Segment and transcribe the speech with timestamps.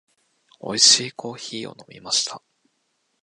[0.63, 2.41] 美味しいコーヒーを飲みました。